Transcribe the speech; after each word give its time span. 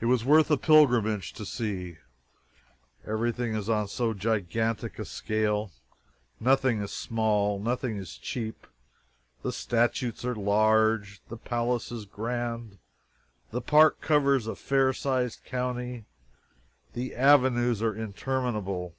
It 0.00 0.06
was 0.06 0.24
worth 0.24 0.50
a 0.50 0.56
pilgrimage 0.56 1.34
to 1.34 1.44
see. 1.44 1.98
Everything 3.06 3.54
is 3.54 3.68
on 3.68 3.88
so 3.88 4.14
gigantic 4.14 4.98
a 4.98 5.04
scale. 5.04 5.70
Nothing 6.40 6.80
is 6.80 6.92
small 6.94 7.58
nothing 7.60 7.98
is 7.98 8.16
cheap. 8.16 8.66
The 9.42 9.52
statues 9.52 10.24
are 10.24 10.34
all 10.34 10.42
large; 10.44 11.20
the 11.28 11.36
palace 11.36 11.92
is 11.92 12.06
grand; 12.06 12.78
the 13.50 13.60
park 13.60 14.00
covers 14.00 14.46
a 14.46 14.56
fair 14.56 14.94
sized 14.94 15.44
county; 15.44 16.06
the 16.94 17.14
avenues 17.14 17.82
are 17.82 17.94
interminable. 17.94 18.96